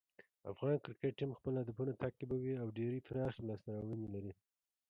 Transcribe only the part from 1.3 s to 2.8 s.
خپل هدفونه تعقیبوي او